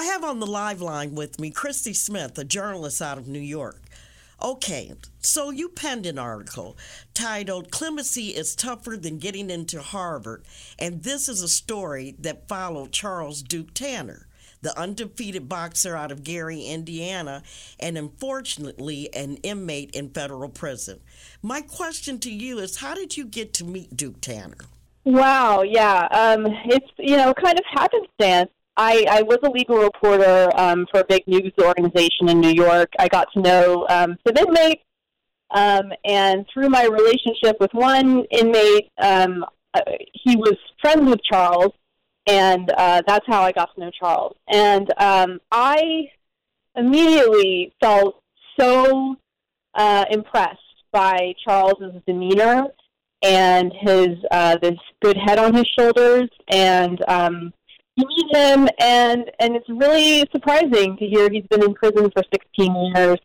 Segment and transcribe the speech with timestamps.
[0.00, 3.38] I have on the live line with me Christie Smyth, a journalist out of New
[3.38, 3.82] York.
[4.42, 6.78] Okay, so you penned an article
[7.12, 10.46] titled Clemency is Tougher Than Getting into Harvard,
[10.78, 14.26] and this is a story that followed Charles Duke Tanner,
[14.62, 17.42] the undefeated boxer out of Gary, Indiana,
[17.78, 21.00] and unfortunately an inmate in federal prison.
[21.42, 24.64] My question to you is how did you get to meet Duke Tanner?
[25.04, 26.08] Wow, yeah.
[26.10, 28.50] Um, it's, you know, kind of happenstance.
[28.82, 32.90] I, I was a legal reporter um, for a big news organization in New York.
[32.98, 34.82] I got to know um, some inmates,
[35.50, 39.82] um, and through my relationship with one inmate, um, uh,
[40.14, 41.74] he was friends with Charles,
[42.26, 44.34] and uh, that's how I got to know Charles.
[44.48, 46.08] And um, I
[46.74, 48.22] immediately felt
[48.58, 49.14] so
[49.74, 50.58] uh, impressed
[50.90, 52.68] by Charles's demeanor
[53.22, 57.52] and his uh, this good head on his shoulders, and um,
[57.96, 62.22] you meet him, and and it's really surprising to hear he's been in prison for
[62.32, 63.18] 16 years.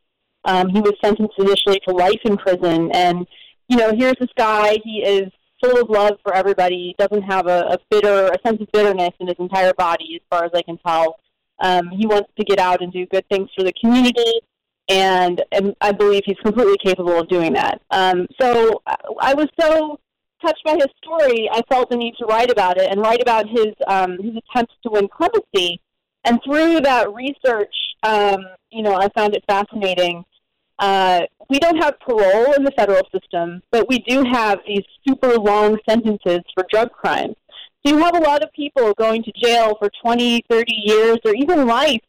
[0.43, 3.25] Um, he was sentenced initially to life in prison, and
[3.67, 4.77] you know, here's this guy.
[4.83, 5.31] He is
[5.63, 6.95] full of love for everybody.
[6.97, 10.45] Doesn't have a, a bitter, a sense of bitterness in his entire body, as far
[10.45, 11.19] as I can tell.
[11.59, 14.41] Um, he wants to get out and do good things for the community,
[14.89, 17.81] and and I believe he's completely capable of doing that.
[17.91, 18.81] Um, so
[19.19, 19.99] I was so
[20.43, 23.47] touched by his story, I felt the need to write about it and write about
[23.47, 25.81] his um, his attempts to win clemency.
[26.23, 28.39] And through that research, um,
[28.71, 30.25] you know, I found it fascinating.
[30.79, 35.35] Uh, we don't have parole in the federal system, but we do have these super
[35.35, 37.35] long sentences for drug crimes.
[37.85, 41.35] So you have a lot of people going to jail for 20, 30 years, or
[41.35, 42.01] even life,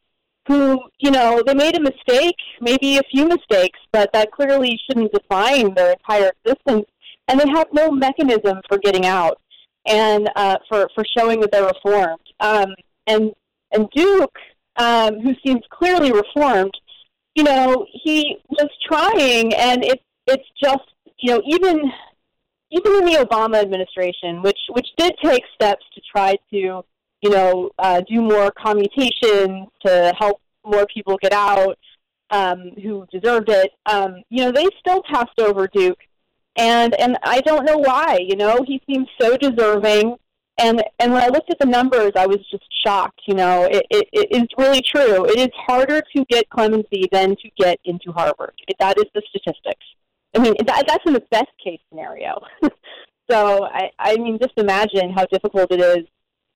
[0.48, 5.12] who, you know, they made a mistake, maybe a few mistakes, but that clearly shouldn't
[5.12, 6.86] define their entire existence
[7.28, 9.40] and they have no mechanism for getting out
[9.86, 12.20] and uh, for for showing that they're reformed.
[12.40, 12.74] Um,
[13.06, 13.32] and
[13.72, 14.36] and Duke,
[14.76, 16.74] um, who seems clearly reformed,
[17.34, 20.84] you know, he was trying, and it's it's just
[21.18, 21.92] you know even
[22.70, 26.84] even in the Obama administration, which which did take steps to try to
[27.22, 31.78] you know uh, do more commutations to help more people get out
[32.30, 33.70] um, who deserved it.
[33.86, 35.98] Um, you know, they still passed over Duke
[36.56, 38.18] and and I don't know why.
[38.26, 40.16] You know, he seems so deserving.
[40.58, 43.20] And and when I looked at the numbers, I was just shocked.
[43.26, 45.26] You know, it, it, it is really true.
[45.26, 48.54] It is harder to get clemency than to get into Harvard.
[48.66, 49.84] It, that is the statistics.
[50.34, 52.40] I mean, that, that's in the best case scenario.
[53.30, 56.06] so I I mean, just imagine how difficult it is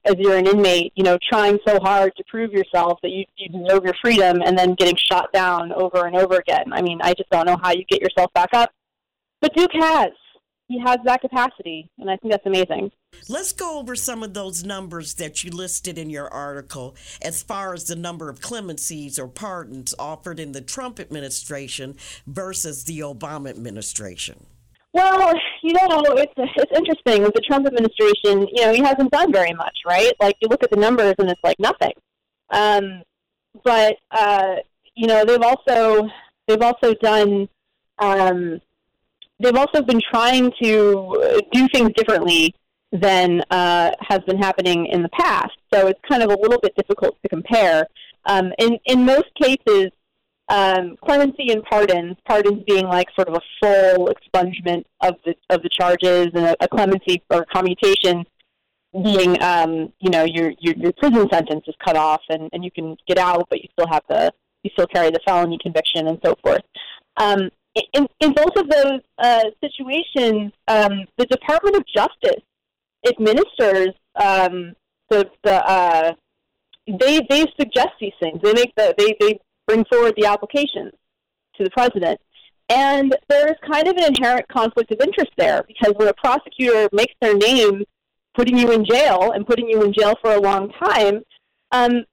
[0.07, 3.51] as you're an inmate, you know, trying so hard to prove yourself that you, you
[3.51, 6.73] deserve your freedom and then getting shot down over and over again.
[6.73, 8.71] I mean, I just don't know how you get yourself back up
[9.41, 10.11] but Duke has.
[10.69, 12.93] He has that capacity, and I think that's amazing.
[13.29, 17.75] Let's go over some of those numbers that you listed in your article as far
[17.75, 23.51] as the number of clemencies or pardons offered in the Trump administration versus the Obama
[23.51, 24.47] administration.
[24.93, 28.47] Well, you know, it's it's interesting with the Trump administration.
[28.53, 30.13] You know, he hasn't done very much, right?
[30.21, 31.93] Like you look at the numbers, and it's like nothing.
[32.51, 33.03] Um,
[33.65, 34.57] but uh,
[34.95, 36.09] you know, they've also
[36.47, 37.49] they've also done
[37.99, 38.61] um,
[39.41, 42.55] they've also been trying to uh, do things differently
[42.93, 45.57] than uh, has been happening in the past.
[45.73, 47.87] So it's kind of a little bit difficult to compare.
[48.27, 49.91] Um, in in most cases,
[50.49, 55.63] um, clemency and pardons, pardons being like sort of a full expungement of the of
[55.63, 58.25] the charges, and a, a clemency or commutation
[59.05, 62.71] being, um, you know, your, your your prison sentence is cut off, and, and you
[62.73, 64.33] can get out, but you still have the
[64.65, 66.63] you still carry the felony conviction and so forth.
[67.17, 67.51] Um,
[67.93, 72.43] in, in both of those uh, situations, um, the Department of Justice
[73.09, 74.75] administers um,
[75.09, 76.13] the, the uh,
[76.87, 78.41] they they suggest these things.
[78.43, 80.93] They make the they they bring forward the applications
[81.57, 82.21] to the president,
[82.69, 87.15] and there's kind of an inherent conflict of interest there because when a prosecutor makes
[87.21, 87.85] their name
[88.35, 91.23] putting you in jail and putting you in jail for a long time,
[91.73, 92.05] um,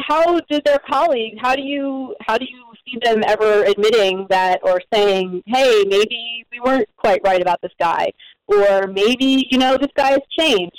[0.00, 1.38] how did their colleagues?
[1.40, 6.44] How do you how do you see them ever admitting that or saying, "Hey, maybe
[6.52, 8.12] we weren't quite right about this guy,"
[8.46, 10.76] or maybe you know this guy has changed?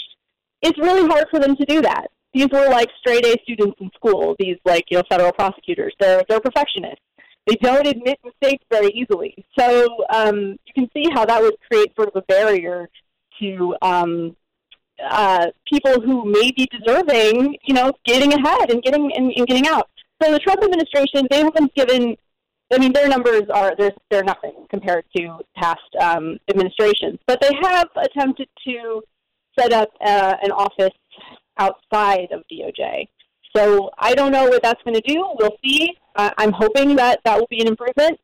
[0.61, 2.07] It's really hard for them to do that.
[2.33, 4.35] These were like straight A students in school.
[4.39, 5.93] These like you know federal prosecutors.
[5.99, 7.03] They're they're perfectionists.
[7.47, 9.43] They don't admit mistakes very easily.
[9.57, 12.87] So um, you can see how that would create sort of a barrier
[13.39, 14.35] to um,
[15.03, 19.67] uh, people who may be deserving, you know, getting ahead and getting and, and getting
[19.67, 19.89] out.
[20.21, 22.15] So the Trump administration, they haven't given.
[22.73, 27.51] I mean, their numbers are they're they're nothing compared to past um, administrations, but they
[27.63, 29.01] have attempted to
[29.59, 30.95] set up uh, an office
[31.57, 33.07] outside of DOJ.
[33.55, 35.25] So I don't know what that's going to do.
[35.37, 35.89] We'll see.
[36.15, 38.19] Uh, I'm hoping that that will be an improvement.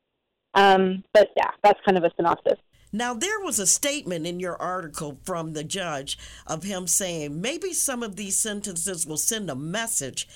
[0.53, 2.57] Um, but yeah, that's kind of a synopsis.
[2.93, 6.17] Now, there was a statement in your article from the judge
[6.47, 10.27] of him saying maybe some of these sentences will send a message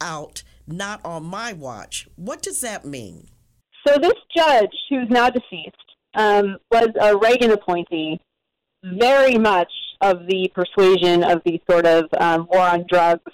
[0.00, 2.08] out, not on my watch.
[2.16, 3.28] What does that mean?
[3.86, 5.76] So, this judge, who's now deceased,
[6.14, 8.20] um, was a Reagan appointee,
[8.84, 13.32] very much of the persuasion of the sort of um, war on drugs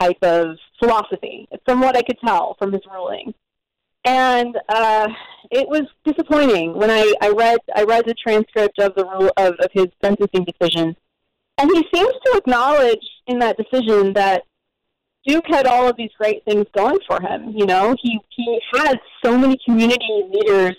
[0.00, 3.34] type of philosophy, from what I could tell from his ruling
[4.04, 5.08] and uh,
[5.50, 9.54] it was disappointing when I, I read I read the transcript of the rule of,
[9.60, 10.96] of his sentencing decision,
[11.58, 14.42] and he seems to acknowledge in that decision that
[15.26, 17.52] Duke had all of these great things going for him.
[17.56, 20.76] You know, he he had so many community leaders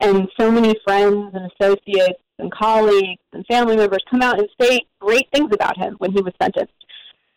[0.00, 4.80] and so many friends and associates and colleagues and family members come out and say
[5.00, 6.72] great things about him when he was sentenced.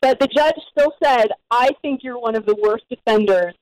[0.01, 3.55] But the judge still said, "I think you're one of the worst offenders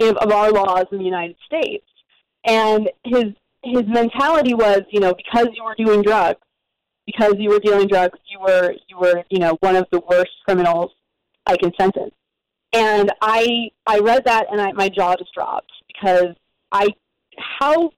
[0.00, 1.84] of, of our laws in the United States.
[2.44, 3.24] And his
[3.64, 6.38] his mentality was, you know, because you were doing drugs,
[7.06, 10.30] because you were dealing drugs, you were you were you know one of the worst
[10.44, 10.92] criminals
[11.46, 12.14] I can sentence.
[12.72, 16.34] And I I read that and I, my jaw just dropped because
[16.72, 16.88] I
[17.60, 17.90] how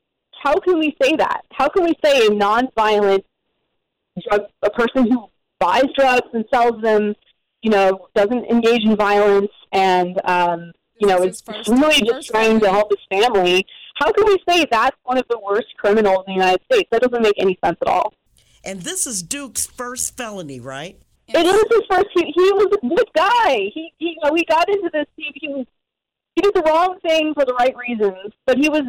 [0.43, 1.43] how can we say that?
[1.53, 3.25] How can we say a nonviolent
[4.29, 5.29] drug a person who
[5.59, 7.15] buys drugs and sells them,
[7.63, 12.71] you know, doesn't engage in violence and um, you know, is really just trying to
[12.71, 13.67] help his family.
[13.97, 16.89] How can we say that's one of the worst criminals in the United States?
[16.91, 18.15] That doesn't make any sense at all.
[18.65, 20.99] And this is Duke's first felony, right?
[21.35, 22.07] It is his first.
[22.15, 23.71] He, he was a good guy.
[23.73, 25.07] He, he, you know, he got into this.
[25.17, 25.67] He, he was
[26.35, 28.83] he did the wrong thing for the right reasons, but he was,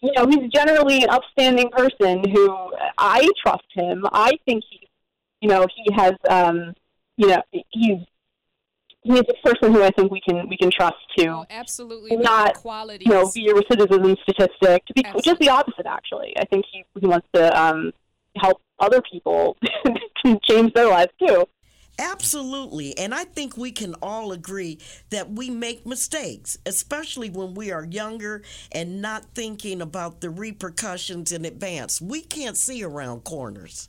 [0.00, 4.06] you know, he's generally an upstanding person who I trust him.
[4.12, 4.88] I think he,
[5.40, 6.74] you know, he has, um,
[7.16, 7.98] you know, he's
[9.02, 12.54] he's a person who I think we can we can trust to oh, absolutely not
[12.54, 16.64] quality you know be a recidivism statistic to be just the opposite actually I think
[16.72, 17.92] he he wants to um,
[18.36, 19.56] help other people
[20.24, 21.46] to change their lives too.
[21.98, 22.96] Absolutely.
[22.98, 24.78] And I think we can all agree
[25.10, 28.42] that we make mistakes, especially when we are younger
[28.72, 32.00] and not thinking about the repercussions in advance.
[32.00, 33.88] We can't see around corners.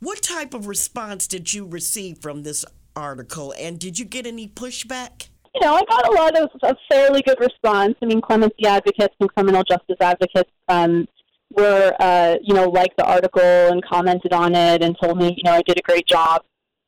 [0.00, 2.64] What type of response did you receive from this
[2.96, 5.28] article, and did you get any pushback?
[5.54, 7.96] You know, I got a lot of a fairly good response.
[8.02, 11.06] I mean, clemency advocates and criminal justice advocates um,
[11.50, 15.42] were, uh, you know, liked the article and commented on it and told me, you
[15.44, 16.44] know, I did a great job.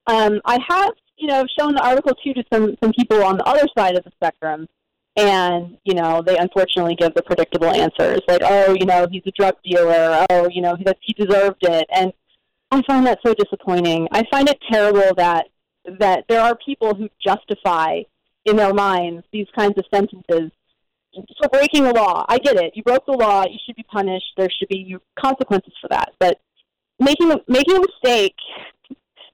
[0.06, 3.44] Um, I have, you know, shown the article too to some some people on the
[3.44, 4.68] other side of the spectrum,
[5.16, 9.30] and you know, they unfortunately give the predictable answers like, oh, you know, he's a
[9.32, 10.26] drug dealer.
[10.30, 12.12] Oh, you know, he he deserved it, and
[12.70, 14.08] I find that so disappointing.
[14.12, 15.46] I find it terrible that
[15.98, 18.02] that there are people who justify
[18.44, 20.50] in their minds these kinds of sentences
[21.40, 22.24] for breaking the law.
[22.28, 22.72] I get it.
[22.74, 23.44] You broke the law.
[23.44, 24.32] You should be punished.
[24.36, 26.12] There should be consequences for that.
[26.18, 26.40] But
[26.98, 28.36] making a, making a mistake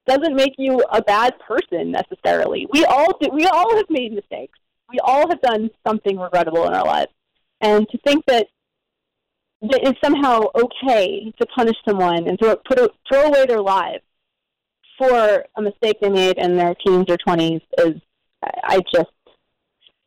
[0.08, 2.66] doesn't make you a bad person necessarily.
[2.72, 4.58] We all do, we all have made mistakes.
[4.90, 7.12] We all have done something regrettable in our lives.
[7.60, 8.46] And to think that
[9.60, 13.60] that it is somehow okay to punish someone and throw, put a, throw away their
[13.60, 14.05] lives
[14.96, 18.00] for a mistake they made in their teens or 20s is,
[18.43, 19.11] I just,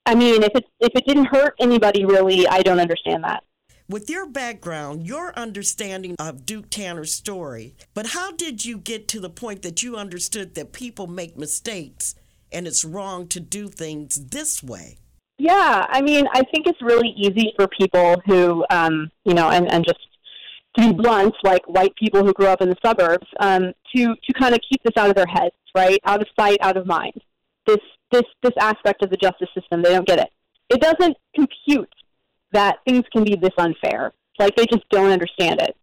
[0.06, 3.44] I mean, if it if it didn't hurt anybody really, I don't understand that.
[3.92, 9.20] With your background, your understanding of Duke Tanner's story, but how did you get to
[9.20, 12.16] the point that you understood that people make mistakes
[12.54, 14.98] and it's wrong to do things this way?
[15.38, 19.70] Yeah, I mean, I think it's really easy for people who, um, you know, and,
[19.70, 20.00] and just
[20.78, 24.34] to be blunt, like white people who grew up in the suburbs, um, to to
[24.40, 26.00] kind of keep this out of their heads, right?
[26.06, 27.20] Out of sight, out of mind.
[27.68, 27.80] This
[28.10, 30.30] this this aspect of the justice system, they don't get it.
[30.70, 31.90] It doesn't compute
[32.52, 34.14] that things can be this unfair.
[34.40, 35.76] Like they just don't understand it.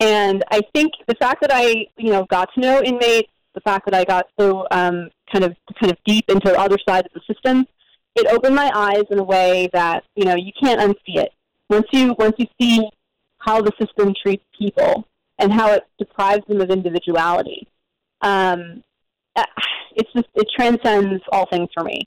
[0.00, 3.86] And I think the fact that I, you know, got to know inmates, the fact
[3.86, 7.12] that I got so um, kind of kind of deep into the other side of
[7.12, 7.66] the system,
[8.14, 11.30] it opened my eyes in a way that you know you can't unsee it.
[11.68, 12.88] Once you once you see
[13.38, 15.06] how the system treats people
[15.38, 17.68] and how it deprives them of individuality.
[18.20, 18.82] Um,
[19.36, 19.44] uh,
[19.96, 22.02] it's just it transcends all things for me.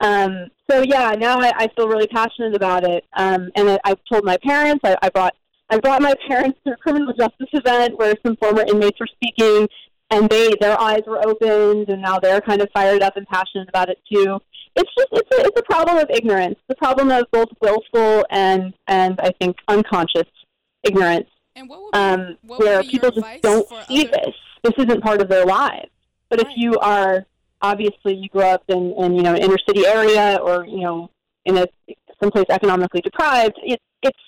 [0.00, 4.00] Um, so yeah, now I, I feel really passionate about it, um, and I, I've
[4.10, 4.80] told my parents.
[4.84, 5.34] I, I brought
[5.68, 9.68] I brought my parents to a criminal justice event where some former inmates were speaking,
[10.10, 13.68] and they their eyes were opened, and now they're kind of fired up and passionate
[13.68, 14.40] about it too.
[14.74, 18.72] It's just it's a it's a problem of ignorance, the problem of both willful and
[18.86, 20.28] and I think unconscious
[20.82, 24.10] ignorance, and what would be, um, what where people just don't see other...
[24.12, 24.34] this.
[24.62, 25.90] This isn't part of their lives.
[26.28, 26.52] But right.
[26.52, 27.26] if you are
[27.62, 31.10] obviously you grow up in, in you know an inner city area or you know
[31.44, 31.66] in a
[32.22, 34.18] someplace economically deprived, it, it's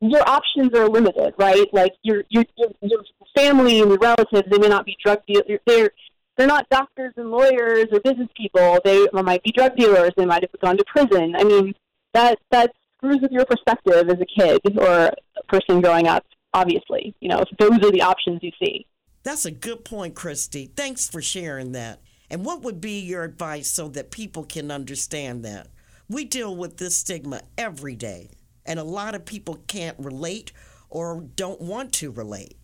[0.00, 1.66] your options are limited, right?
[1.72, 2.44] Like your your
[2.80, 3.02] your
[3.36, 5.60] family and your relatives, they may not be drug dealers.
[5.66, 5.90] They're
[6.36, 8.78] they're not doctors and lawyers or business people.
[8.84, 10.10] They might be drug dealers.
[10.16, 11.34] They might have gone to prison.
[11.36, 11.74] I mean,
[12.14, 16.24] that that screws with your perspective as a kid or a person growing up.
[16.54, 18.86] Obviously, you know, those are the options you see.
[19.22, 20.70] That's a good point, Christie.
[20.76, 22.00] Thanks for sharing that.
[22.32, 25.68] And what would be your advice so that people can understand that?
[26.08, 28.30] We deal with this stigma every day,
[28.64, 30.50] and a lot of people can't relate
[30.88, 32.56] or don't want to relate.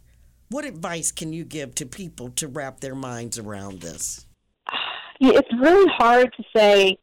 [0.48, 4.25] What advice can you give to people to wrap their minds around this?
[5.20, 6.96] It's really hard to say.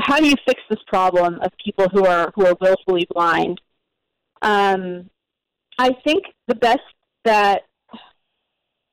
[0.00, 3.60] how do you fix this problem of people who are who are willfully blind?
[4.40, 5.10] Um,
[5.78, 6.80] I think the best
[7.24, 7.62] that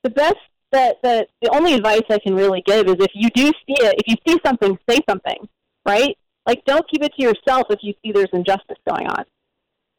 [0.04, 0.36] the best
[0.72, 3.96] that, that the only advice I can really give is if you do see it,
[3.98, 5.48] if you see something, say something,
[5.86, 6.18] right?
[6.46, 9.24] Like, don't keep it to yourself if you see there's injustice going on.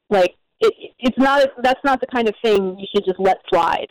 [0.08, 3.88] Like, it, it's not that's not the kind of thing you should just let slide.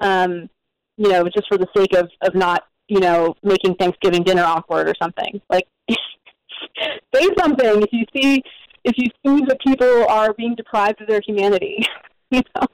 [0.00, 0.48] Um,
[0.96, 4.88] you know, just for the sake of of not you know making Thanksgiving dinner awkward
[4.88, 5.40] or something.
[5.48, 8.42] Like, say something if you see
[8.84, 11.86] if you see that people are being deprived of their humanity.
[12.30, 12.66] you know,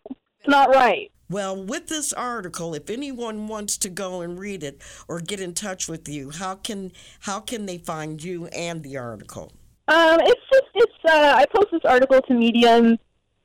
[0.44, 1.10] it's not right.
[1.30, 5.54] Well, with this article, if anyone wants to go and read it or get in
[5.54, 9.52] touch with you, how can how can they find you and the article?
[9.88, 12.98] Um, it's just it's uh, I post this article to Medium.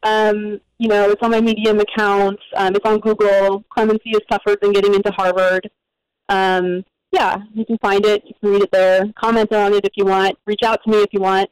[0.03, 2.39] Um, you know, it's on my Medium account.
[2.57, 3.63] Um, it's on Google.
[3.69, 5.69] Clemency is tougher than getting into Harvard.
[6.27, 8.23] Um, yeah, you can find it.
[8.25, 9.05] You can read it there.
[9.17, 10.37] Comment on it if you want.
[10.45, 11.49] Reach out to me if you want.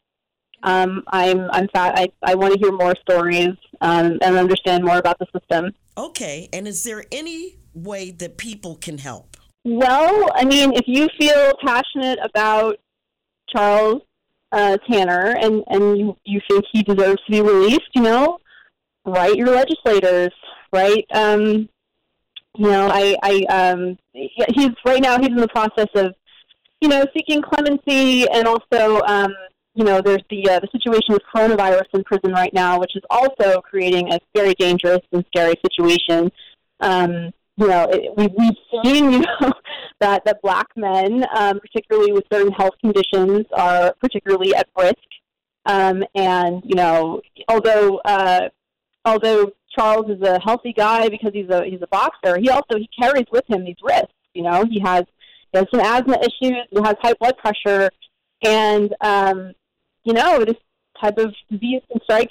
[0.64, 1.98] Um, I'm I'm fat.
[1.98, 5.74] I I want to hear more stories um, and understand more about the system.
[5.98, 9.38] Okay, and is there any way that people can help?
[9.64, 12.78] Well, I mean, if you feel passionate about
[13.50, 14.02] Charles
[14.52, 18.38] uh, Tanner and, and you, you think he deserves to be released, you know,
[19.06, 20.32] write your legislators,
[20.72, 21.06] right?
[21.14, 21.70] Um,
[22.56, 26.16] you know, I, I um, he's right now he's in the process of,
[26.82, 29.34] you know, seeking clemency and also, um,
[29.78, 33.04] you know, there's the uh, the situation with coronavirus in prison right now, which is
[33.12, 36.32] also creating a very dangerous and scary situation.
[36.80, 39.54] Um, you know, it, we, we've seen, you know,
[40.00, 44.96] that, that black men, um, particularly with certain health conditions, are particularly at risk.
[45.66, 48.50] Um, and, you know, although, uh,
[49.06, 52.90] although Charles is a healthy guy because he's a, he's a boxer, he also, he
[53.00, 54.14] carries with him these risks.
[54.34, 55.04] You know, he has,
[55.52, 57.90] he has some asthma issues, he has high blood pressure,
[58.44, 59.54] and, um,
[60.08, 60.56] you know, this
[61.00, 62.30] type of disease can strike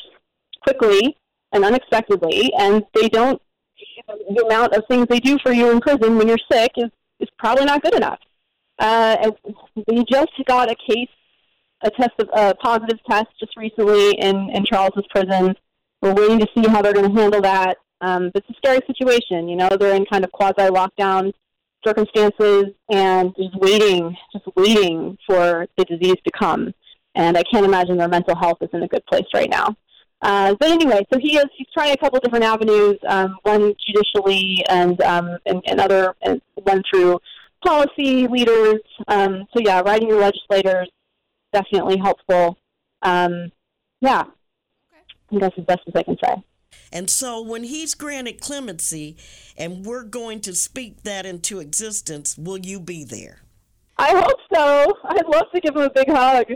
[0.62, 1.14] quickly
[1.52, 3.40] and unexpectedly, and they don't
[4.06, 6.90] the amount of things they do for you in prison when you're sick is,
[7.20, 8.18] is probably not good enough.
[8.78, 9.30] Uh,
[9.86, 11.08] we just got a case,
[11.82, 15.54] a test of a positive test just recently in, in Charles's prison.
[16.00, 17.76] We're waiting to see how they're going to handle that.
[18.00, 19.48] Um, it's a scary situation.
[19.48, 21.32] You know, they're in kind of quasi lockdown
[21.86, 26.72] circumstances and just waiting, just waiting for the disease to come.
[27.16, 29.74] And I can't imagine their mental health is in a good place right now.
[30.22, 34.64] Uh, but anyway, so he is he's trying a couple different avenues, um, one judicially
[34.68, 37.18] and, um, and, and other and one through
[37.64, 38.80] policy leaders.
[39.08, 40.88] Um, so yeah, writing your legislators
[41.52, 42.58] definitely helpful.
[43.02, 43.50] Um,
[44.00, 46.34] yeah, I think that's as best as I can say.
[46.92, 49.16] And so when he's granted clemency
[49.56, 53.42] and we're going to speak that into existence, will you be there?
[53.98, 54.94] I hope so.
[55.04, 56.46] I'd love to give him a big hug.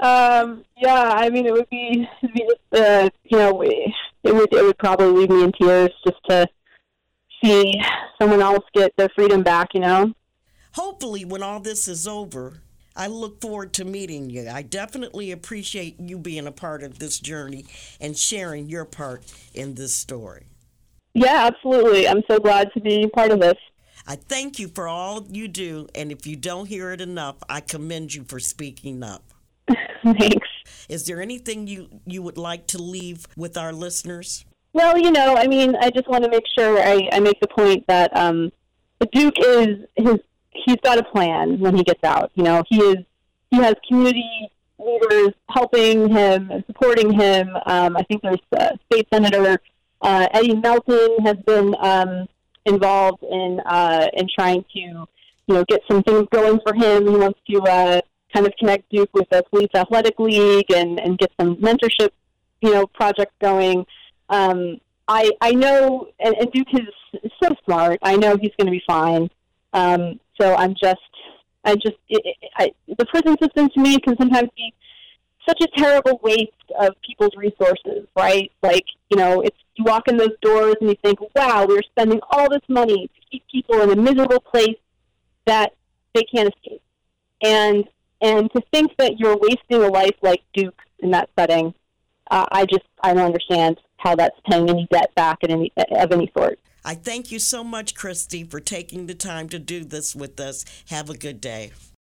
[0.00, 4.52] Um, yeah, I mean, it would be, it'd be just, uh, you know, it would
[4.52, 6.46] it would probably leave me in tears just to
[7.42, 7.80] see
[8.20, 9.74] someone else get their freedom back.
[9.74, 10.12] You know.
[10.74, 12.60] Hopefully, when all this is over,
[12.94, 14.48] I look forward to meeting you.
[14.48, 17.64] I definitely appreciate you being a part of this journey
[18.00, 19.22] and sharing your part
[19.54, 20.46] in this story.
[21.14, 22.06] Yeah, absolutely.
[22.06, 23.56] I'm so glad to be part of this.
[24.06, 27.60] I thank you for all you do, and if you don't hear it enough, I
[27.60, 29.22] commend you for speaking up.
[30.18, 30.48] Thanks.
[30.88, 34.44] Is there anything you, you would like to leave with our listeners?
[34.72, 37.48] Well, you know, I mean, I just want to make sure I, I make the
[37.48, 38.52] point that um,
[38.98, 40.16] the Duke is his.
[40.50, 42.30] He's got a plan when he gets out.
[42.34, 42.98] You know, he is
[43.50, 47.48] he has community leaders helping him and supporting him.
[47.66, 49.58] Um, I think there's uh, State Senator
[50.02, 52.28] uh, Eddie Melton has been um,
[52.64, 55.06] involved in uh, in trying to you
[55.48, 57.06] know get some things going for him.
[57.08, 58.00] He wants to uh,
[58.32, 62.10] kind of connect Duke with the Police Athletic League and, and get some mentorship,
[62.60, 63.86] you know, projects going.
[64.28, 67.98] Um, I I know, and, and Duke is so smart.
[68.02, 69.30] I know he's going to be fine.
[69.72, 71.00] Um, so I'm just,
[71.64, 74.72] I just, it, it, I, the prison system to me can sometimes be
[75.48, 78.52] such a terrible waste of people's resources, right?
[78.62, 82.20] Like, you know, it's you walk in those doors and you think, wow, we're spending
[82.30, 84.76] all this money to keep people in a miserable place
[85.46, 85.72] that
[86.14, 86.82] they can't escape.
[87.42, 87.88] And
[88.20, 91.74] and to think that you're wasting a life like Duke in that setting,
[92.30, 96.12] uh, I just I don't understand how that's paying any debt back at any of
[96.12, 96.58] any sort.
[96.84, 100.64] I thank you so much, Christie, for taking the time to do this with us.
[100.88, 101.72] Have a good day.